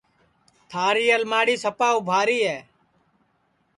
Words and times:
تھاری 0.69 1.05
الماڑی 1.15 1.55
سپا 1.63 1.89
اُبھاری 1.97 2.39
ہے 2.47 2.57